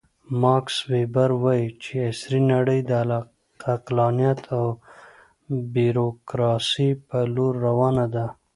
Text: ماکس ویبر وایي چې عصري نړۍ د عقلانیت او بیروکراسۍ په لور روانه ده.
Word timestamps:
ماکس 0.41 0.75
ویبر 0.89 1.29
وایي 1.41 1.67
چې 1.83 1.93
عصري 2.09 2.39
نړۍ 2.53 2.79
د 2.89 2.91
عقلانیت 3.75 4.41
او 4.57 4.65
بیروکراسۍ 5.73 6.89
په 7.07 7.17
لور 7.35 7.53
روانه 7.67 8.05
ده. 8.13 8.25